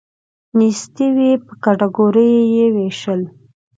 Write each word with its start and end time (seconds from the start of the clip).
نیستي 0.57 1.07
وی 1.15 1.31
په 1.45 1.53
کټګوریو 1.63 2.41
یې 2.55 2.65
ویشل. 2.75 3.21